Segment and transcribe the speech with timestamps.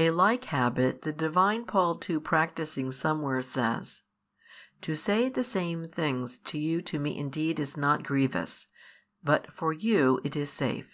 [0.00, 4.02] A like habit the Divine Paul too practising somewhere says,
[4.80, 8.66] To |592 say 17 the same things to you to me indeed is not grievous,
[9.22, 10.90] but for you it is safe.